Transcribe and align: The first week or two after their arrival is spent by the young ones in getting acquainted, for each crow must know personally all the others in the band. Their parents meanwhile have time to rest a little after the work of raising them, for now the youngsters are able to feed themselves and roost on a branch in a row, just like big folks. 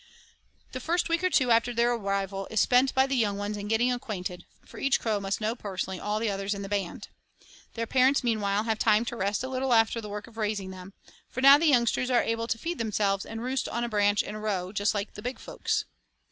The 0.71 0.79
first 0.79 1.09
week 1.09 1.23
or 1.23 1.29
two 1.29 1.51
after 1.51 1.75
their 1.75 1.93
arrival 1.93 2.47
is 2.49 2.59
spent 2.59 2.91
by 2.95 3.05
the 3.05 3.15
young 3.15 3.37
ones 3.37 3.55
in 3.55 3.67
getting 3.67 3.91
acquainted, 3.91 4.45
for 4.65 4.79
each 4.79 4.99
crow 4.99 5.19
must 5.19 5.39
know 5.39 5.53
personally 5.53 5.99
all 5.99 6.17
the 6.19 6.31
others 6.31 6.55
in 6.55 6.63
the 6.63 6.67
band. 6.67 7.09
Their 7.75 7.85
parents 7.85 8.23
meanwhile 8.23 8.63
have 8.63 8.79
time 8.79 9.05
to 9.05 9.15
rest 9.15 9.43
a 9.43 9.47
little 9.47 9.73
after 9.73 10.01
the 10.01 10.09
work 10.09 10.25
of 10.25 10.37
raising 10.37 10.71
them, 10.71 10.93
for 11.29 11.41
now 11.41 11.59
the 11.59 11.67
youngsters 11.67 12.09
are 12.09 12.23
able 12.23 12.47
to 12.47 12.57
feed 12.57 12.79
themselves 12.79 13.27
and 13.27 13.43
roost 13.43 13.69
on 13.69 13.83
a 13.83 13.89
branch 13.89 14.23
in 14.23 14.33
a 14.33 14.39
row, 14.39 14.71
just 14.71 14.95
like 14.95 15.13
big 15.13 15.37
folks. 15.37 15.85